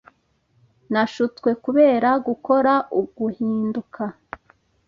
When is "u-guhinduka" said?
3.01-4.03